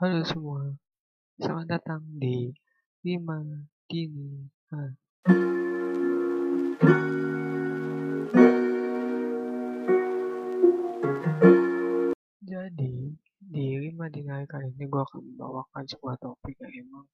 Halo 0.00 0.24
semua, 0.24 0.64
selamat 1.36 1.76
datang 1.76 2.00
di 2.16 2.48
Lima 3.04 3.36
Dini 3.84 4.48
Hari. 4.72 4.96
Jadi, 12.40 13.12
di 13.44 13.66
Lima 13.76 14.08
Dini 14.08 14.24
Hari 14.32 14.48
kali 14.48 14.72
ini 14.72 14.88
gue 14.88 15.02
akan 15.04 15.20
membawakan 15.20 15.84
sebuah 15.84 16.16
topik 16.16 16.56
yang 16.64 16.88
emang 16.88 17.04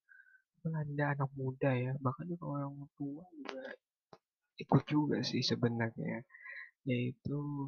melanda 0.62 1.10
anak 1.10 1.30
muda 1.34 1.74
ya, 1.74 1.90
bahkan 1.98 2.30
juga 2.30 2.54
orang 2.54 2.86
tua 2.94 3.26
juga 3.34 3.66
ikut 4.62 4.82
juga 4.86 5.26
sih 5.26 5.42
sebenarnya, 5.42 6.22
yaitu 6.86 7.66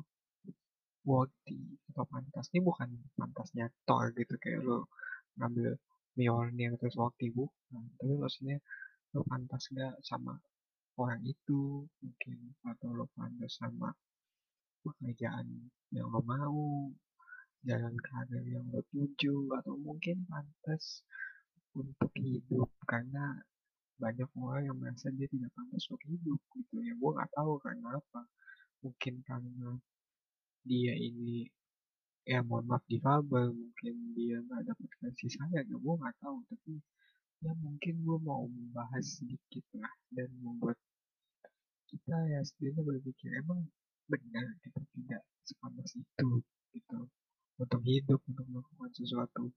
worthy 1.02 1.74
atau 1.90 2.06
pantas. 2.06 2.54
Ini 2.54 2.62
bukan 2.62 2.86
pantasnya 3.18 3.66
Thor 3.82 4.14
gitu 4.14 4.38
kayak 4.38 4.62
lo 4.62 4.86
ngambil 5.38 5.78
Mjolnir 6.18 6.74
terus 6.82 6.98
worthy 6.98 7.30
bukan, 7.30 7.84
tapi 7.94 8.14
maksudnya 8.18 8.58
lo 9.14 9.22
pantas 9.22 9.70
gak 9.70 9.94
sama 10.02 10.34
orang 10.98 11.22
itu 11.22 11.86
mungkin 12.02 12.58
atau 12.66 12.90
lo 12.90 13.06
pantas 13.14 13.54
sama 13.54 13.94
pekerjaan 14.82 15.46
yang 15.94 16.10
lo 16.10 16.20
mau 16.26 16.90
jalan 17.62 17.94
karir 18.02 18.44
yang 18.50 18.66
lo 18.70 18.82
tuju 18.90 19.50
atau 19.62 19.74
mungkin 19.78 20.26
pantas 20.26 21.06
untuk 21.74 22.10
hidup. 22.18 22.66
Karena 22.86 23.38
banyak 23.98 24.30
orang 24.38 24.70
yang 24.70 24.76
merasa 24.78 25.10
dia 25.14 25.26
tidak 25.30 25.50
pantas 25.54 25.86
untuk 25.90 26.02
hidup 26.06 26.40
gitu 26.54 26.82
ya. 26.82 26.92
Gue 26.98 27.10
nggak 27.14 27.30
tahu 27.34 27.58
karena 27.62 27.98
apa. 27.98 28.22
Mungkin 28.82 29.14
karena 29.26 29.70
dia 30.62 30.94
ini 30.94 31.46
ya 32.28 32.44
mohon 32.44 32.64
maaf 32.68 32.84
difabel 32.92 33.56
mungkin 33.56 33.94
dia 34.12 34.36
nggak 34.44 34.68
dapat 34.68 34.88
kasih 35.00 35.30
sayang 35.32 35.64
ya 35.64 35.76
gue 35.80 35.94
nggak 35.96 36.16
tahu 36.20 36.36
tapi 36.52 36.76
ya 37.40 37.52
mungkin 37.64 37.94
gue 38.04 38.18
mau 38.20 38.44
membahas 38.44 39.04
sedikit 39.16 39.64
lah 39.80 39.94
dan 40.12 40.28
membuat 40.44 40.76
kita 41.88 42.16
ya 42.28 42.44
setidaknya 42.44 42.84
berpikir 42.84 43.32
emang 43.40 43.64
benar 44.12 44.44
kita 44.60 44.80
tidak 44.92 45.22
sepantas 45.48 45.96
itu 45.96 46.28
gitu 46.76 47.00
untuk 47.58 47.82
hidup 47.82 48.20
untuk 48.30 48.46
melakukan 48.46 48.90
sesuatu? 48.94 49.50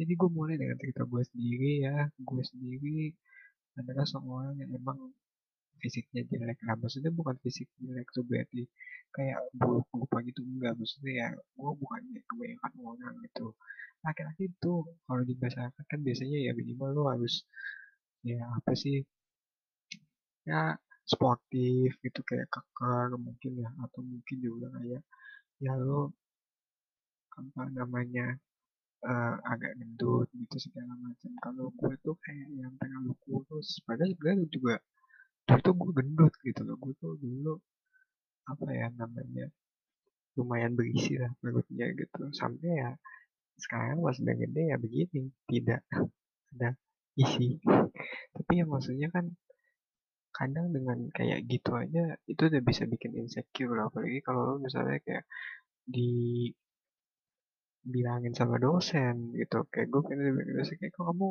Jadi 0.00 0.12
gue 0.16 0.30
mulai 0.32 0.56
dengan 0.56 0.76
cerita 0.80 1.04
gue 1.04 1.22
sendiri 1.22 1.84
ya 1.84 2.08
gue 2.08 2.42
sendiri 2.42 3.12
adalah 3.76 4.08
seorang 4.08 4.56
yang 4.56 4.72
emang 4.72 5.12
fisiknya 5.82 6.22
jelek. 6.30 6.58
Lah 6.66 6.76
maksudnya 6.78 7.10
bukan 7.10 7.36
fisik 7.42 7.66
jelek 7.80 8.08
tuh 8.14 8.24
berarti 8.28 8.62
kayak 9.16 9.40
buruk 9.56 9.86
lupa 9.96 10.22
gitu 10.28 10.40
enggak. 10.46 10.72
Maksudnya 10.78 11.12
ya 11.26 11.28
gue 11.34 11.72
bukannya 11.80 12.20
kebanyakan 12.28 12.72
orang 12.84 13.14
gitu. 13.26 13.46
Laki-laki 14.04 14.42
itu 14.52 14.72
kalau 15.04 15.22
di 15.24 15.34
masyarakat 15.36 15.84
kan 15.90 16.00
biasanya 16.00 16.38
ya 16.46 16.52
minimal 16.56 16.88
lo 16.96 17.02
harus 17.12 17.44
ya 18.20 18.40
apa 18.52 18.72
sih 18.76 19.00
ya 20.44 20.76
sportif 21.08 21.90
gitu 22.04 22.20
kayak 22.28 22.48
kekar 22.52 23.16
mungkin 23.16 23.52
ya 23.64 23.68
atau 23.84 24.00
mungkin 24.04 24.36
juga 24.40 24.66
kayak 24.76 25.02
ya 25.60 25.72
lo 25.76 26.12
apa 27.40 27.62
namanya 27.72 28.36
uh, 29.04 29.34
agak 29.48 29.72
gendut 29.80 30.28
gitu 30.36 30.56
segala 30.60 30.92
macam. 31.00 31.32
Kalau 31.40 31.66
gue 31.76 31.94
tuh 32.04 32.16
kayak 32.20 32.48
yang 32.56 32.72
terlalu 32.80 33.12
kurus 33.24 33.80
padahal 33.84 34.12
sebenarnya 34.12 34.46
juga 34.52 34.74
dulu 35.46 35.58
tuh 35.64 35.74
gue 35.74 35.90
gendut 35.98 36.34
gitu 36.46 36.60
loh 36.66 36.76
gue 36.78 36.92
tuh 37.00 37.14
dulu 37.20 37.54
apa 38.50 38.66
ya 38.74 38.86
namanya 38.94 39.46
lumayan 40.38 40.72
berisi 40.78 41.18
lah 41.18 41.30
perutnya 41.42 41.90
gitu. 41.92 42.30
Sampai 42.32 42.70
ya 42.70 42.90
sekarang 43.60 44.00
pas 44.00 44.16
udah 44.16 44.36
gede 44.36 44.62
ya 44.72 44.76
begini 44.78 45.28
tidak 45.50 45.82
ada 46.56 46.74
isi. 47.18 47.58
Tapi 48.34 48.52
ya 48.56 48.64
maksudnya 48.64 49.08
kan 49.10 49.28
kadang 50.30 50.70
dengan 50.72 51.10
kayak 51.12 51.44
gitu 51.50 51.74
aja 51.74 52.16
itu 52.24 52.42
udah 52.48 52.62
bisa 52.62 52.86
bikin 52.86 53.12
insecure 53.18 53.74
lah 53.76 53.90
apalagi 53.90 54.22
kalau 54.22 54.46
lo 54.46 54.54
misalnya 54.62 55.02
kayak 55.02 55.26
di 55.84 56.48
bilangin 57.84 58.32
sama 58.32 58.56
dosen 58.56 59.34
gitu. 59.36 59.66
Kayak 59.68 59.88
gue 59.92 60.00
kan 60.06 60.16
bilang 60.16 60.50
dosen 60.56 60.76
kayak 60.78 60.92
kok 60.94 61.06
kamu 61.10 61.28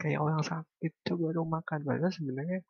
kayak 0.00 0.18
orang 0.22 0.42
sakit 0.42 0.92
coba 1.04 1.26
dong 1.36 1.50
makan. 1.50 1.80
Padahal 1.84 2.12
sebenarnya 2.14 2.60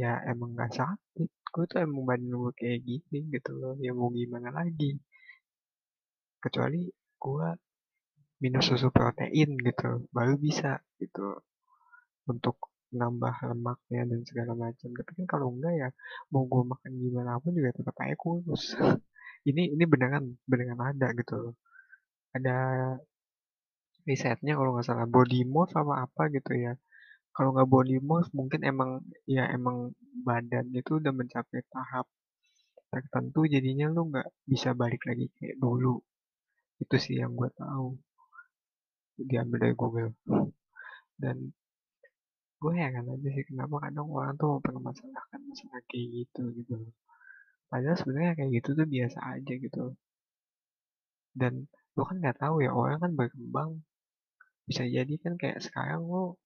ya 0.00 0.12
emang 0.32 0.50
gak 0.60 0.72
sakit. 0.78 1.28
Gue 1.52 1.64
tuh 1.70 1.78
emang 1.84 2.02
badan 2.08 2.32
gue 2.42 2.52
kayak 2.60 2.80
gini 2.88 3.18
gitu 3.34 3.50
loh. 3.60 3.74
Ya 3.84 3.92
mau 3.98 4.08
gimana 4.20 4.48
lagi? 4.58 4.90
Kecuali 6.42 6.80
gue 7.22 7.48
minum 8.42 8.62
susu 8.68 8.88
protein 8.96 9.50
gitu 9.68 9.90
baru 10.16 10.34
bisa 10.46 10.70
gitu 11.00 11.26
untuk 12.26 12.56
nambah 12.92 13.34
lemaknya 13.48 14.02
dan 14.10 14.20
segala 14.28 14.52
macam. 14.52 14.88
Tapi 14.92 15.10
kan 15.18 15.26
kalau 15.32 15.46
enggak 15.54 15.74
ya 15.80 15.88
mau 16.32 16.44
gue 16.44 16.62
makan 16.72 16.92
gimana 17.00 17.40
pun 17.42 17.52
juga 17.56 17.70
tetap 17.78 17.96
aja 18.02 18.16
kurus. 18.18 18.64
Ini 19.48 19.74
ini 19.74 19.84
beneran 19.90 20.38
beneran 20.46 20.78
ada 20.78 21.10
gitu 21.18 21.34
loh. 21.34 21.54
Ada 22.30 22.54
risetnya 24.08 24.52
kalau 24.58 24.70
nggak 24.74 24.86
salah 24.88 25.06
body 25.14 25.40
morph 25.52 25.74
apa 25.82 25.94
apa 26.06 26.22
gitu 26.34 26.52
ya 26.64 26.72
kalau 27.32 27.50
nggak 27.56 27.70
body 27.72 27.96
morph 28.08 28.30
mungkin 28.36 28.60
emang 28.62 28.90
ya 29.24 29.48
emang 29.56 29.96
badan 30.26 30.68
itu 30.76 31.00
udah 31.00 31.12
mencapai 31.16 31.64
tahap 31.72 32.06
tertentu 32.92 33.48
jadinya 33.48 33.88
lu 33.88 34.12
nggak 34.12 34.28
bisa 34.44 34.76
balik 34.76 35.02
lagi 35.08 35.32
kayak 35.40 35.56
dulu. 35.56 35.96
Itu 36.82 36.96
sih 37.00 37.16
yang 37.20 37.32
gue 37.32 37.48
tahu. 37.56 37.96
Diambil 39.16 39.58
dari 39.64 39.74
Google. 39.76 40.12
Dan 41.16 41.36
gue 42.60 42.72
heran 42.76 43.08
aja 43.08 43.28
sih 43.32 43.44
kenapa 43.48 43.88
kadang 43.88 44.06
orang 44.12 44.36
tuh 44.38 44.60
mempermasalahkan 44.60 45.40
masalah 45.50 45.82
kayak 45.90 46.06
gitu 46.14 46.46
gitu 46.54 46.78
padahal 47.66 47.98
sebenarnya 47.98 48.38
kayak 48.38 48.50
gitu 48.62 48.78
tuh 48.78 48.86
biasa 48.86 49.18
aja 49.18 49.52
gitu 49.58 49.98
dan 51.32 51.66
lo 51.96 52.02
kan 52.08 52.16
nggak 52.20 52.38
tahu 52.40 52.64
ya 52.64 52.70
orang 52.72 52.98
kan 53.00 53.12
berkembang. 53.16 53.70
Bisa 54.68 54.84
jadi 54.86 55.14
kan 55.20 55.34
kayak 55.40 55.60
sekarang 55.64 56.04
lo 56.08 56.40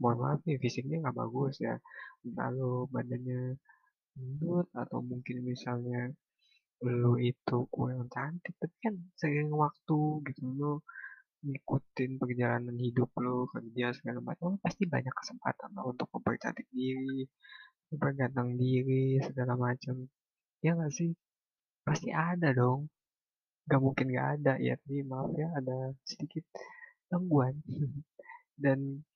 mohon 0.00 0.18
maaf 0.22 0.40
nih 0.48 0.58
fisiknya 0.62 0.96
nggak 1.02 1.16
bagus 1.22 1.54
ya. 1.66 1.74
Lo 2.58 2.88
badannya 2.94 3.40
gendut 4.16 4.66
atau 4.74 4.98
mungkin 5.04 5.36
misalnya 5.46 6.10
lo 6.80 7.12
itu 7.20 7.58
kurang 7.68 8.08
cantik 8.08 8.56
tapi 8.56 8.76
kan 8.80 8.94
seiring 9.20 9.52
waktu 9.52 10.00
gitu 10.26 10.42
lo 10.56 10.72
ngikutin 11.44 12.16
perjalanan 12.20 12.76
hidup 12.76 13.12
lo 13.20 13.48
kerja 13.52 13.92
segala 13.96 14.20
macam 14.24 14.56
pasti 14.64 14.88
banyak 14.88 15.12
kesempatan 15.12 15.68
lo 15.76 15.92
untuk 15.92 16.08
mempercantik 16.12 16.66
diri 16.72 17.28
memperganteng 17.90 18.54
diri 18.54 19.18
segala 19.26 19.58
macam. 19.58 20.06
Ya 20.62 20.78
nggak 20.78 20.94
sih? 20.94 21.10
Pasti 21.82 22.14
ada 22.14 22.54
dong. 22.54 22.86
Gak 23.66 23.82
mungkin 23.82 24.06
gak 24.14 24.28
ada 24.40 24.54
ya. 24.62 24.78
Tapi 24.78 25.02
maaf 25.04 25.34
ya 25.34 25.50
ada 25.50 25.90
sedikit 26.06 26.46
gangguan. 27.10 27.58
Dan 28.62 29.02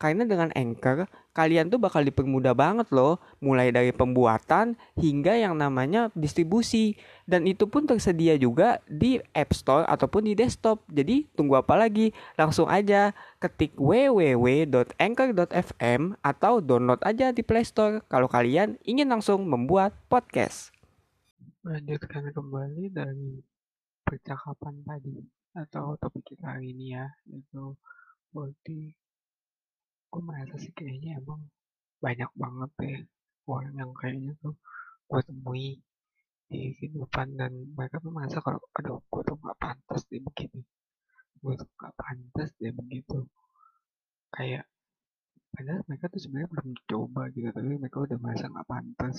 Karena 0.00 0.24
dengan 0.24 0.48
Anchor, 0.56 1.04
kalian 1.36 1.68
tuh 1.68 1.76
bakal 1.76 2.00
dipermudah 2.08 2.56
banget 2.56 2.88
loh, 2.88 3.20
mulai 3.36 3.68
dari 3.68 3.92
pembuatan 3.92 4.72
hingga 4.96 5.36
yang 5.36 5.60
namanya 5.60 6.08
distribusi. 6.16 6.96
Dan 7.28 7.44
itu 7.44 7.68
pun 7.68 7.84
tersedia 7.84 8.40
juga 8.40 8.80
di 8.88 9.20
App 9.36 9.52
Store 9.52 9.84
ataupun 9.84 10.24
di 10.24 10.32
desktop. 10.32 10.80
Jadi 10.88 11.28
tunggu 11.36 11.60
apa 11.60 11.76
lagi? 11.76 12.16
Langsung 12.40 12.64
aja 12.72 13.12
ketik 13.36 13.76
www.anchor.fm 13.76 16.16
atau 16.24 16.64
download 16.64 17.04
aja 17.04 17.36
di 17.36 17.44
Play 17.44 17.68
Store 17.68 18.00
kalau 18.08 18.32
kalian 18.32 18.80
ingin 18.88 19.12
langsung 19.12 19.44
membuat 19.44 19.92
podcast. 20.08 20.72
lanjutkan 21.60 22.32
kembali 22.32 22.88
dari 22.88 23.44
percakapan 24.00 24.80
tadi 24.80 25.20
atau 25.52 25.92
topik 26.00 26.24
kita 26.24 26.56
hari 26.56 26.72
ini 26.72 26.96
ya 26.96 27.04
yaitu 27.28 27.76
berarti 28.32 28.96
gue 30.10 30.22
merasa 30.22 30.54
sih 30.58 30.72
kayaknya 30.74 31.10
emang 31.22 31.40
banyak 32.04 32.30
banget 32.34 32.70
deh 32.82 32.98
orang 33.46 33.74
yang 33.78 33.92
kayaknya 33.94 34.32
tuh 34.42 34.54
gue 35.10 35.20
temui 35.26 35.68
di 36.50 36.60
kehidupan 36.78 37.38
dan 37.38 37.52
mereka 37.78 38.02
tuh 38.02 38.10
merasa 38.10 38.38
kalau 38.42 38.58
aduh 38.74 38.98
gue 38.98 39.22
tuh 39.22 39.36
gak 39.38 39.58
pantas 39.62 40.02
deh 40.10 40.18
begini 40.18 40.62
gue 41.40 41.54
tuh 41.56 41.68
gak 41.80 41.94
pantas 41.96 42.48
deh 42.60 42.72
begitu. 42.72 43.24
Kayak 44.30 44.68
padahal 45.50 45.82
mereka 45.88 46.06
tuh 46.12 46.20
sebenarnya 46.22 46.48
belum 46.52 46.68
coba 46.86 47.22
gitu 47.34 47.48
tapi 47.50 47.68
mereka 47.80 47.98
udah 48.04 48.18
merasa 48.20 48.52
gak 48.52 48.68
pantas. 48.68 49.16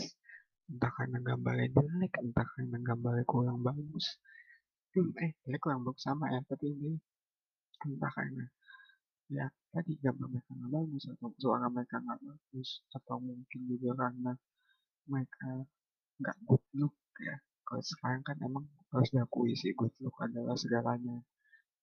Entah 0.70 0.92
karena 0.94 1.18
gambarnya 1.20 1.68
jelek 1.74 2.14
entah 2.22 2.46
karena 2.56 2.78
gambarnya 2.80 3.26
kurang 3.26 3.60
bagus. 3.66 4.22
Hmm, 4.94 5.10
eh 5.18 5.34
jelek 5.44 5.60
kurang 5.60 5.82
bagus 5.82 6.04
sama 6.06 6.30
ya 6.30 6.40
tapi 6.46 6.70
ini 6.70 6.94
entah 7.90 8.12
karena 8.14 8.46
ya 9.32 9.48
tadi 9.72 9.96
gambar 10.04 10.28
mereka 10.28 10.52
nggak 10.52 10.72
bagus 10.76 11.04
atau 11.08 11.32
suara 11.40 11.72
mereka 11.72 12.04
nggak 12.04 12.20
bagus 12.20 12.70
atau 12.92 13.16
mungkin 13.24 13.60
juga 13.72 13.90
karena 13.96 14.32
mereka 15.08 15.50
nggak 16.20 16.38
good 16.46 16.64
look 16.76 16.96
ya. 17.24 17.36
Kalau 17.64 17.84
sekarang 17.84 18.22
kan 18.28 18.38
emang 18.44 18.66
harus 18.92 19.10
diakui 19.16 19.56
sih 19.56 19.72
good 19.72 19.96
look 20.04 20.20
adalah 20.20 20.60
segalanya. 20.60 21.24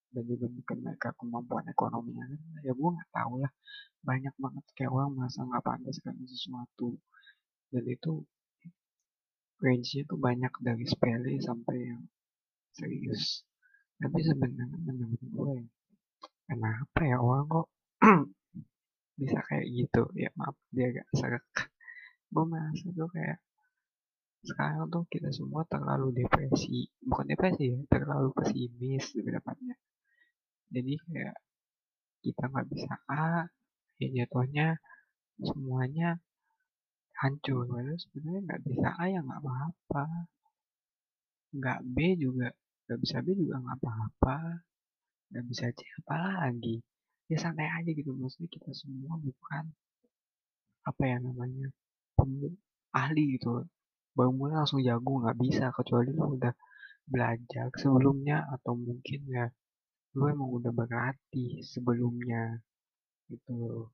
Dan 0.09 0.25
juga 0.25 0.49
mungkin 0.49 0.79
mereka 0.85 1.13
kemampuan 1.17 1.65
ekonominya. 1.69 2.25
Ya 2.65 2.73
gue 2.77 2.89
nggak 2.97 3.11
tahu 3.13 3.41
lah 3.41 3.53
banyak 4.05 4.35
banget 4.37 4.65
kayak 4.77 4.93
orang 4.93 5.11
merasa 5.17 5.41
nggak 5.45 5.65
pantas 5.65 5.97
karena 6.05 6.25
sesuatu. 6.29 7.01
Dan 7.73 7.85
itu 7.89 8.13
range-nya 9.59 10.03
tuh 10.07 10.19
banyak 10.21 10.53
dari 10.63 10.85
sepele 10.85 11.35
sampai 11.41 11.77
yang 11.93 12.03
serius. 12.73 13.43
Tapi 13.99 14.21
sebenarnya 14.23 14.79
menurut 14.79 15.23
gue 15.25 15.55
kenapa 16.49 17.01
ya 17.05 17.17
orang 17.21 17.47
kok 17.47 17.67
bisa 19.21 19.39
kayak 19.45 19.67
gitu? 19.69 20.03
Ya 20.17 20.33
maaf 20.35 20.57
dia 20.73 20.89
agak 20.91 21.07
serak 21.15 21.45
gue 22.29 22.45
merasa 22.45 22.87
tuh 22.93 23.09
kayak 23.09 23.39
sekarang 24.45 24.89
tuh 24.89 25.05
kita 25.13 25.29
semua 25.31 25.63
terlalu 25.69 26.25
depresi. 26.25 26.89
Bukan 27.05 27.29
depresi 27.29 27.63
ya 27.69 27.79
terlalu 27.93 28.33
pesimis 28.33 29.13
lebih 29.17 29.39
tepatnya 29.39 29.77
jadi 30.69 30.93
kayak 31.01 31.37
kita 32.21 32.45
nggak 32.53 32.69
bisa 32.69 32.95
A 33.09 33.49
ya 34.01 34.09
jatuhnya 34.13 34.77
semuanya 35.41 36.21
hancur. 37.17 37.65
Padahal 37.67 37.97
sebenarnya 37.97 38.41
nggak 38.45 38.63
bisa 38.69 38.89
A 39.01 39.05
ya 39.09 39.21
nggak 39.25 39.41
apa-apa. 39.41 40.05
Nggak 41.57 41.81
B 41.89 41.97
juga 42.21 42.49
nggak 42.85 43.01
bisa 43.01 43.17
B 43.25 43.33
juga 43.37 43.57
nggak 43.65 43.79
apa-apa 43.81 44.37
nggak 45.31 45.45
bisa 45.51 45.65
C 45.73 45.81
apa 46.05 46.17
lagi. 46.49 46.77
Ya 47.29 47.37
santai 47.37 47.69
aja 47.69 47.91
gitu 47.93 48.11
maksudnya 48.17 48.49
kita 48.49 48.71
semua 48.73 49.15
bukan 49.21 49.65
apa 50.89 51.03
ya 51.05 51.17
namanya 51.21 51.69
ahli 52.97 53.37
gitu 53.37 53.69
baru 54.17 54.31
mulai 54.35 54.57
langsung 54.59 54.81
jago 54.81 55.23
nggak 55.23 55.39
bisa 55.39 55.71
kecuali 55.77 56.11
lu 56.11 56.35
udah 56.41 56.55
belajar 57.07 57.69
sebelumnya 57.77 58.49
atau 58.57 58.73
mungkin 58.75 59.21
ya 59.29 59.47
lu 60.17 60.25
emang 60.27 60.51
udah 60.59 60.73
berlatih 60.73 61.63
sebelumnya 61.63 62.59
gitu 63.29 63.87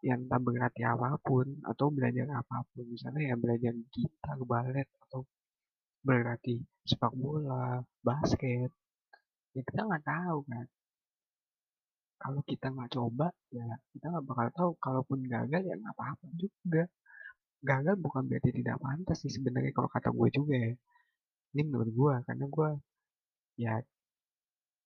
yang 0.00 0.24
tak 0.26 0.40
berlatih 0.40 0.84
apa 0.88 1.20
pun 1.20 1.46
atau 1.68 1.92
belajar 1.92 2.26
apa 2.32 2.64
pun 2.72 2.84
misalnya 2.88 3.30
ya 3.30 3.36
belajar 3.36 3.72
gitar 3.92 4.38
balet 4.48 4.88
atau 5.06 5.28
berlatih 6.00 6.64
sepak 6.88 7.12
bola 7.12 7.84
basket 8.00 8.72
ya 9.56 9.62
kita 9.66 9.80
nggak 9.88 10.04
tahu 10.06 10.38
kan 10.46 10.66
kalau 12.20 12.40
kita 12.44 12.68
nggak 12.68 12.90
coba 12.92 13.32
ya 13.48 13.64
kita 13.96 14.06
nggak 14.12 14.24
bakal 14.28 14.48
tahu. 14.52 14.70
Kalaupun 14.76 15.18
gagal 15.24 15.62
ya 15.64 15.74
nggak 15.80 15.94
apa-apa 15.96 16.26
juga. 16.36 16.84
Gagal 17.64 17.96
bukan 17.96 18.28
berarti 18.28 18.50
tidak 18.52 18.76
pantas 18.80 19.16
sih 19.24 19.32
sebenarnya 19.32 19.72
kalau 19.72 19.88
kata 19.88 20.12
gue 20.12 20.28
juga 20.28 20.54
ya. 20.56 20.72
Ini 21.56 21.62
menurut 21.64 21.90
gue 21.90 22.14
karena 22.28 22.46
gue 22.46 22.70
ya 23.56 23.74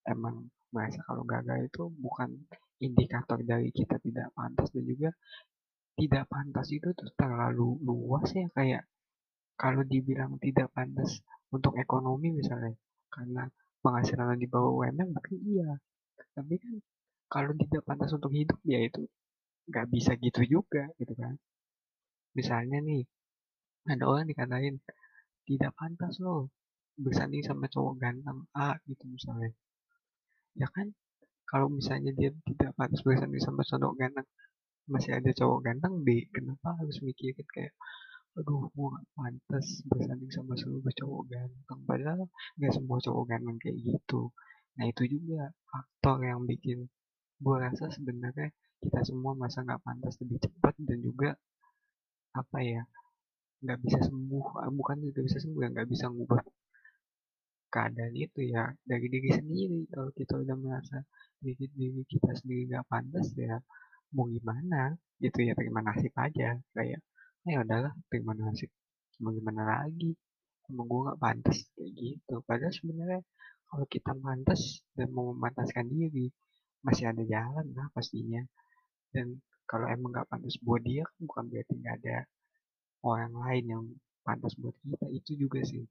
emang 0.07 0.47
merasa 0.71 0.99
kalau 1.03 1.23
gagal 1.27 1.67
itu 1.67 1.83
bukan 1.99 2.29
indikator 2.79 3.39
dari 3.43 3.69
kita 3.71 3.99
tidak 3.99 4.31
pantas 4.35 4.71
dan 4.71 4.83
juga 4.87 5.09
tidak 5.95 6.27
pantas 6.27 6.67
itu 6.71 6.91
tuh 6.91 7.11
terlalu 7.15 7.79
luas 7.83 8.27
ya 8.35 8.47
kayak 8.51 8.83
kalau 9.55 9.83
dibilang 9.87 10.35
tidak 10.43 10.67
pantas 10.75 11.23
untuk 11.55 11.79
ekonomi 11.79 12.35
misalnya 12.35 12.75
karena 13.07 13.47
penghasilan 13.85 14.41
di 14.41 14.47
bawah 14.49 14.71
UMR 14.81 15.07
mungkin 15.13 15.37
iya. 15.45 15.69
Tapi 16.33 16.55
kan 16.57 16.73
kalau 17.29 17.51
tidak 17.53 17.81
pantas 17.85 18.11
untuk 18.17 18.33
hidup 18.33 18.57
ya 18.65 18.79
itu 18.81 19.05
nggak 19.69 19.85
bisa 19.93 20.11
gitu 20.17 20.41
juga 20.45 20.89
gitu 20.97 21.13
kan. 21.13 21.37
Misalnya 22.37 22.81
nih 22.81 23.05
ada 23.85 24.03
orang 24.09 24.25
dikatain 24.25 24.81
tidak 25.45 25.71
pantas 25.77 26.17
loh 26.17 26.49
bersanding 26.97 27.45
sama 27.45 27.69
cowok 27.69 27.93
ganteng 28.01 28.39
A 28.57 28.73
gitu 28.89 29.05
misalnya. 29.05 29.53
Ya 30.57 30.67
kan 30.73 30.89
kalau 31.45 31.69
misalnya 31.69 32.11
dia 32.17 32.33
tidak 32.49 32.73
pantas 32.73 33.05
bersanding 33.05 33.43
sama 33.43 33.61
cowok 33.61 33.93
ganteng 34.01 34.27
masih 34.85 35.17
ada 35.17 35.29
cowok 35.33 35.59
ganteng 35.65 35.93
B 36.05 36.29
kenapa 36.29 36.77
harus 36.77 37.01
mikirin 37.01 37.45
kayak 37.49 37.73
aduh 38.35 38.67
gue 38.75 38.87
gak 38.95 39.07
pantas 39.15 39.67
bersanding 39.87 40.31
sama 40.35 40.53
seluruh 40.59 40.93
cowok 40.99 41.23
ganteng. 41.31 41.79
Padahal 41.87 42.21
gak 42.59 42.73
semua 42.75 42.97
cowok 42.99 43.23
ganteng 43.31 43.57
kayak 43.63 43.77
gitu. 43.79 44.21
Nah 44.75 44.85
itu 44.91 45.03
juga 45.07 45.41
faktor 45.71 46.17
yang 46.27 46.43
bikin 46.43 46.79
gue 47.39 47.55
rasa 47.65 47.87
sebenarnya 47.95 48.51
kita 48.83 48.99
semua 49.07 49.31
masa 49.35 49.63
nggak 49.63 49.81
pantas 49.87 50.15
lebih 50.21 50.39
cepat 50.45 50.75
dan 50.83 50.99
juga 50.99 51.29
apa 52.35 52.59
ya 52.59 52.83
nggak 53.63 53.79
bisa 53.87 53.99
sembuh. 54.03 54.45
Bukan 54.75 54.95
nggak 54.99 55.25
bisa 55.27 55.39
sembuh 55.39 55.61
ya 55.63 55.69
nggak 55.71 55.89
bisa 55.89 56.05
ngubah 56.11 56.41
keadaan 57.71 58.15
itu 58.15 58.39
ya 58.51 58.71
dari 58.83 59.07
diri 59.07 59.29
sendiri. 59.31 59.79
Kalau 59.91 60.11
kita 60.11 60.33
udah 60.43 60.55
merasa 60.59 60.99
diri, 61.39 61.65
diri 61.71 62.03
kita 62.03 62.31
sendiri 62.35 62.67
nggak 62.67 62.87
pantas 62.91 63.31
ya 63.39 63.55
mau 64.15 64.27
gimana? 64.27 64.91
Gitu 65.23 65.39
ya 65.47 65.55
terima 65.55 65.79
nasib 65.79 66.11
aja. 66.19 66.59
Kayak 66.75 66.99
ya 67.45 67.61
udahlah 67.61 67.93
terima 68.09 68.33
nasib 68.33 68.69
mau 69.21 69.31
gimana 69.31 69.63
lagi? 69.63 70.11
Emang 70.67 70.85
gue 70.89 70.99
nggak 71.07 71.19
pantas 71.21 71.57
kayak 71.77 71.91
gitu. 71.95 72.35
Padahal 72.43 72.73
sebenarnya 72.73 73.21
kalau 73.69 73.85
kita 73.87 74.11
pantas 74.17 74.81
dan 74.97 75.07
mau 75.13 75.31
memantaskan 75.31 75.87
diri 75.87 76.27
masih 76.81 77.05
ada 77.13 77.23
jalan 77.23 77.65
lah 77.77 77.87
pastinya. 77.93 78.41
Dan 79.13 79.39
kalau 79.69 79.87
emang 79.87 80.11
nggak 80.11 80.27
pantas 80.27 80.57
buat 80.59 80.81
dia 80.83 81.05
kan 81.05 81.19
bukan 81.23 81.43
berarti 81.47 81.73
nggak 81.79 81.95
ada 82.03 82.17
orang 83.05 83.33
lain 83.33 83.65
yang 83.69 83.83
pantas 84.25 84.53
buat 84.57 84.75
kita. 84.81 85.05
Itu 85.13 85.31
juga 85.37 85.61
sih. 85.63 85.85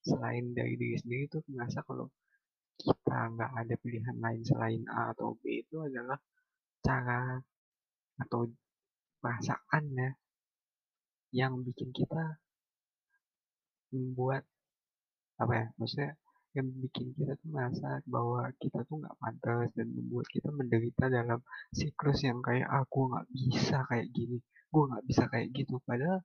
Selain 0.00 0.56
dari 0.56 0.80
diri 0.80 0.96
sendiri 0.96 1.24
tuh 1.28 1.44
merasa 1.52 1.84
kalau 1.84 2.08
kita 2.80 3.18
nggak 3.36 3.52
ada 3.54 3.74
pilihan 3.78 4.16
lain 4.18 4.42
selain 4.42 4.82
A 4.90 5.14
atau 5.14 5.36
B 5.38 5.62
itu 5.62 5.76
adalah 5.78 6.18
cara 6.82 7.38
atau 8.18 8.48
perasaan 9.22 9.84
ya 9.94 10.10
yang 11.34 11.58
bikin 11.66 11.90
kita 11.90 12.38
membuat 13.90 14.46
apa 15.42 15.52
ya 15.52 15.66
maksudnya 15.74 16.14
yang 16.54 16.70
bikin 16.78 17.10
kita 17.18 17.34
tuh 17.42 17.50
merasa 17.50 17.98
bahwa 18.06 18.46
kita 18.62 18.86
tuh 18.86 19.02
nggak 19.02 19.18
pantas 19.18 19.74
dan 19.74 19.90
membuat 19.90 20.30
kita 20.30 20.54
menderita 20.54 21.10
dalam 21.10 21.42
siklus 21.74 22.22
yang 22.22 22.38
kayak 22.38 22.70
aku 22.70 23.10
nggak 23.10 23.26
bisa 23.34 23.82
kayak 23.90 24.06
gini 24.14 24.38
gue 24.74 24.84
nggak 24.90 25.06
bisa 25.06 25.22
kayak 25.30 25.48
gitu. 25.54 25.78
Padahal 25.86 26.18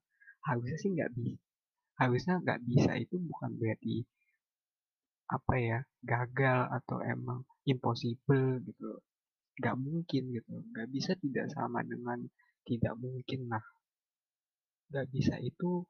harusnya 0.45 0.77
sih 0.81 0.89
nggak 0.93 1.11
bisa 1.13 1.41
harusnya 1.99 2.39
nggak 2.39 2.59
bisa 2.63 2.91
itu 2.95 3.15
bukan 3.19 3.51
berarti 3.59 4.07
apa 5.29 5.53
ya 5.59 5.79
gagal 6.01 6.59
atau 6.79 7.03
emang 7.03 7.43
impossible 7.67 8.63
gitu 8.63 9.03
nggak 9.59 9.75
mungkin 9.75 10.23
gitu 10.31 10.55
nggak 10.71 10.87
bisa 10.95 11.11
tidak 11.19 11.51
sama 11.51 11.83
dengan 11.83 12.23
tidak 12.63 12.95
mungkin 12.97 13.51
lah 13.51 13.61
nggak 14.89 15.07
bisa 15.13 15.35
itu 15.41 15.85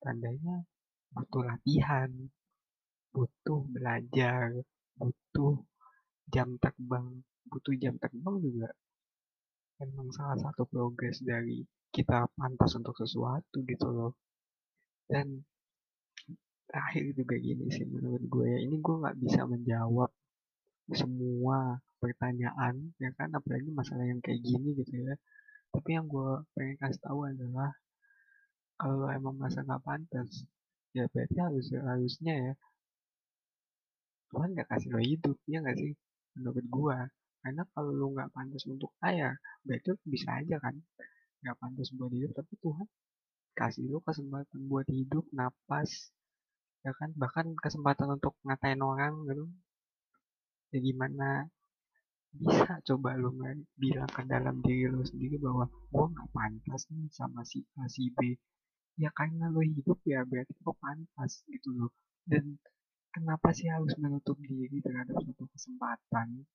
tandanya 0.00 0.64
butuh 1.12 1.42
latihan 1.44 2.10
butuh 3.12 3.60
belajar 3.68 4.52
butuh 4.96 5.60
jam 6.32 6.56
terbang 6.56 7.24
butuh 7.48 7.74
jam 7.76 7.96
terbang 8.00 8.36
juga 8.40 8.68
emang 9.82 10.14
salah 10.14 10.38
satu 10.38 10.62
progres 10.70 11.18
dari 11.26 11.66
kita 11.92 12.30
pantas 12.38 12.72
untuk 12.78 12.94
sesuatu 12.96 13.60
gitu 13.66 13.88
loh. 13.90 14.12
Dan 15.10 15.42
terakhir 16.70 17.12
juga 17.12 17.36
gini 17.36 17.68
sih 17.68 17.84
menurut 17.84 18.24
gue 18.24 18.46
ya 18.48 18.58
ini 18.64 18.80
gue 18.80 18.96
nggak 18.96 19.18
bisa 19.20 19.44
menjawab 19.44 20.08
semua 20.94 21.76
pertanyaan 21.98 22.94
ya 22.96 23.10
kan? 23.18 23.28
Apalagi 23.34 23.68
masalah 23.74 24.06
yang 24.06 24.22
kayak 24.22 24.40
gini 24.40 24.78
gitu 24.78 25.02
ya. 25.02 25.14
Tapi 25.74 25.88
yang 25.98 26.06
gue 26.06 26.46
pengen 26.54 26.76
kasih 26.80 27.00
tahu 27.02 27.26
adalah 27.26 27.74
kalau 28.82 29.06
emang 29.14 29.38
masa 29.38 29.62
nggak 29.62 29.84
pantas 29.86 30.42
ya 30.90 31.06
berarti 31.14 31.38
harus 31.38 31.66
harusnya 31.70 32.34
ya. 32.34 32.54
Tuhan 34.34 34.58
nggak 34.58 34.68
kasih 34.74 34.90
lo 34.90 34.98
hidup 34.98 35.38
ya 35.46 35.62
nggak 35.62 35.78
sih 35.78 35.94
menurut 36.34 36.66
gue 36.66 36.98
karena 37.46 37.62
kalau 37.70 37.92
lo 37.94 38.06
nggak 38.10 38.34
pantas 38.34 38.66
untuk 38.66 38.90
ayah 39.06 39.38
berarti 39.62 39.94
bisa 40.02 40.34
aja 40.34 40.58
kan 40.58 40.74
nggak 41.46 41.56
pantas 41.62 41.94
buat 41.94 42.10
hidup. 42.10 42.34
Tapi 42.34 42.54
Tuhan 42.58 42.88
kasih 43.54 43.86
lo 43.86 44.02
kesempatan 44.02 44.60
buat 44.66 44.90
hidup 44.90 45.30
napas 45.30 46.10
ya 46.82 46.90
kan? 46.98 47.14
Bahkan 47.14 47.54
kesempatan 47.62 48.18
untuk 48.18 48.34
ngatain 48.42 48.82
orang 48.82 49.14
gitu. 49.30 49.46
Ya 50.74 50.78
gimana? 50.82 51.46
Bisa 52.34 52.82
coba 52.82 53.14
lo 53.14 53.30
bilang 53.78 54.10
ke 54.10 54.26
dalam 54.26 54.58
diri 54.58 54.90
lo 54.90 55.06
sendiri 55.06 55.38
bahwa 55.38 55.70
gue 55.70 56.06
nggak 56.10 56.28
pantas 56.34 56.82
nih 56.90 57.06
sama 57.14 57.46
si 57.46 57.62
A 57.78 57.86
si 57.86 58.10
B 58.10 58.34
ya 59.00 59.10
karena 59.12 59.48
lo 59.48 59.60
hidup 59.64 59.98
ya 60.04 60.24
berarti 60.26 60.52
lo 60.64 60.72
pantas 60.76 61.44
gitu 61.48 61.70
loh. 61.72 61.90
Dan 62.22 62.58
kenapa 63.14 63.50
sih 63.52 63.68
harus 63.68 63.94
menutup 63.98 64.38
diri 64.40 64.78
terhadap 64.80 65.16
suatu 65.20 65.44
kesempatan? 65.52 66.46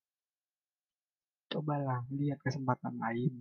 Cobalah 1.52 2.04
lihat 2.12 2.40
kesempatan 2.44 2.96
lain. 3.00 3.34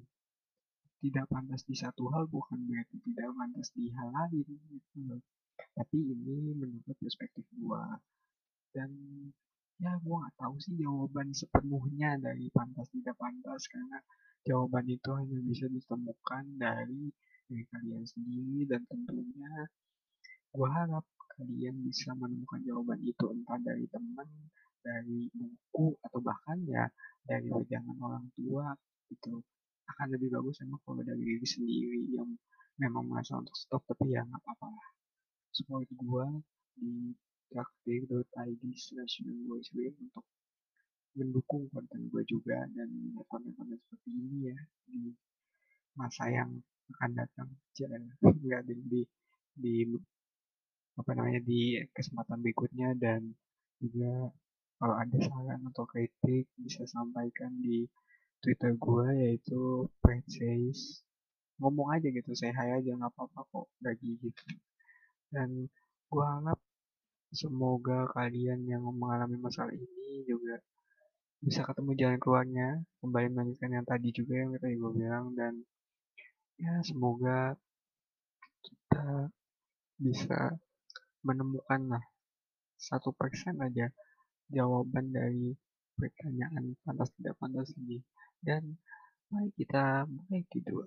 Tidak 1.03 1.29
pantas 1.29 1.63
di 1.69 1.77
satu 1.77 2.09
hal 2.13 2.25
bukan 2.27 2.59
berarti 2.67 2.97
tidak 3.05 3.29
pantas 3.37 3.69
di 3.77 3.93
hal 3.93 4.09
lain 4.11 4.49
gitu 4.49 5.21
tapi 5.77 5.97
ini 6.01 6.57
menurut 6.57 6.97
perspektif 6.97 7.45
gua. 7.61 8.01
Dan 8.73 8.93
ya 9.77 9.93
gua 10.01 10.25
nggak 10.25 10.37
tahu 10.41 10.57
sih 10.57 10.75
jawaban 10.81 11.37
sepenuhnya 11.37 12.17
dari 12.17 12.49
pantas 12.49 12.89
tidak 12.93 13.17
pantas 13.21 13.69
karena 13.69 14.01
jawaban 14.49 14.89
itu 14.89 15.11
hanya 15.13 15.39
bisa 15.45 15.69
ditemukan 15.69 16.45
dari 16.57 17.13
dari 17.47 17.65
kalian 17.71 18.05
sendiri 18.05 18.67
dan 18.67 18.83
tentunya 18.91 19.53
gua 20.51 20.69
harap 20.73 21.05
kalian 21.37 21.77
bisa 21.85 22.11
menemukan 22.17 22.61
jawaban 22.65 23.01
itu 23.05 23.25
entah 23.31 23.59
dari 23.63 23.87
teman 23.93 24.29
dari 24.83 25.31
buku 25.35 25.99
atau 26.07 26.21
bahkan 26.23 26.59
ya 26.67 26.87
dari 27.27 27.51
wejangan 27.51 27.99
orang 27.99 28.27
tua 28.39 28.75
itu 29.11 29.43
akan 29.87 30.07
lebih 30.15 30.35
bagus 30.35 30.59
emang 30.63 30.83
kalau 30.83 31.03
dari 31.03 31.23
diri 31.23 31.47
sendiri 31.47 32.01
yang 32.15 32.31
memang 32.83 33.07
merasa 33.07 33.39
untuk 33.39 33.55
stop 33.55 33.83
tapi 33.87 34.15
ya 34.15 34.27
nggak 34.27 34.43
apa-apa 34.43 34.67
lah. 34.71 34.89
Support 35.55 35.89
gua 35.97 36.27
di 36.77 37.15
traktir.id 37.51 38.63
slash 38.75 39.23
untuk 39.23 40.25
mendukung 41.17 41.65
konten 41.73 42.13
gue 42.13 42.23
juga 42.29 42.69
dan 42.77 42.91
konten-konten 43.31 43.81
seperti 43.81 44.11
ini 44.13 44.53
ya 44.53 44.59
di 44.85 45.01
masa 45.97 46.29
yang 46.29 46.53
akan 46.95 47.11
datang. 47.17 47.49
Jangan 47.75 48.03
nggak 48.23 48.63
di, 48.69 48.75
di 48.87 49.01
di 49.57 49.75
apa 50.97 51.11
namanya 51.13 51.41
di 51.45 51.77
kesempatan 51.93 52.41
berikutnya 52.41 52.97
dan 52.97 53.21
juga 53.81 54.33
kalau 54.77 54.97
ada 54.97 55.17
saran 55.21 55.61
atau 55.73 55.85
kritik 55.89 56.49
bisa 56.61 56.85
sampaikan 56.89 57.53
di 57.61 57.89
Twitter 58.41 58.77
gue 58.77 59.07
yaitu 59.17 59.89
Says 60.29 61.05
ngomong 61.61 61.93
aja 61.97 62.09
gitu 62.09 62.33
saya 62.37 62.53
hai 62.57 62.81
aja 62.81 62.91
nggak 62.97 63.13
apa-apa 63.13 63.41
kok 63.49 63.67
bagi 63.81 64.21
gitu 64.21 64.45
dan 65.33 65.69
gue 66.09 66.25
harap 66.25 66.61
semoga 67.33 68.09
kalian 68.13 68.65
yang 68.69 68.85
mengalami 68.85 69.41
masalah 69.41 69.73
ini 69.73 70.25
juga 70.29 70.61
bisa 71.41 71.65
ketemu 71.65 71.93
jalan 71.97 72.19
keluarnya 72.21 72.69
kembali 73.01 73.27
melanjutkan 73.33 73.71
yang 73.73 73.87
tadi 73.89 74.09
juga 74.13 74.35
yang 74.37 74.53
tadi 74.57 74.77
gue 74.77 74.93
bilang 74.93 75.33
dan 75.37 75.61
ya 76.57 76.75
semoga 76.85 77.55
kita 78.65 79.29
bisa 80.01 80.57
menemukan 81.25 81.97
lah 81.97 82.05
satu 82.77 83.13
persen 83.17 83.57
aja 83.61 83.89
jawaban 84.53 85.11
dari 85.11 85.57
pertanyaan 85.97 86.77
pantas 86.85 87.11
tidak 87.17 87.35
pantas 87.41 87.73
ini. 87.81 87.99
Dan 88.39 88.77
mari 89.33 89.51
kita 89.57 90.07
mulai 90.07 90.45
tidur 90.53 90.87